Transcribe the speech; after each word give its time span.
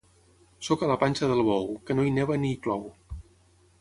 Sóc 0.67 0.85
a 0.85 0.87
la 0.91 0.95
panxa 1.03 1.29
del 1.31 1.43
bou, 1.49 1.69
que 1.91 1.97
no 1.99 2.07
hi 2.07 2.15
neva 2.17 2.39
ni 2.45 2.51
hi 2.55 2.59
plou 2.65 2.83